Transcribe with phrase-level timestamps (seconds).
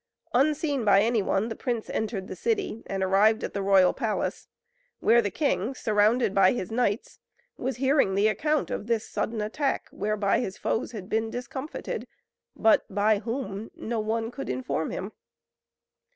[0.33, 4.47] Unseen by anyone the prince entered the city, and arrived at the royal palace,
[4.99, 7.19] where the king, surrounded by his knights,
[7.55, 12.07] was hearing the account of this sudden attack, whereby his foes had been discomfited;
[12.55, 15.11] but by whom no one could inform him.